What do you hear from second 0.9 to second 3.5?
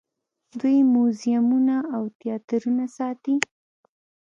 موزیمونه او تیاترونه ساتي.